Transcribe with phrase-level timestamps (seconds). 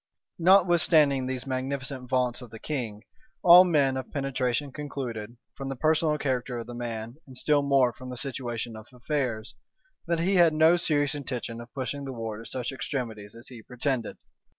[0.39, 3.03] Notwithstanding these magnificent vaunts of the king,
[3.43, 7.93] all men of penetration concluded, from the personal character of the man, and still more
[7.93, 9.53] from the situation of affairs,
[10.07, 13.61] that he had no serious intention of pushing the war to such extremities as he
[13.61, 14.17] pretended.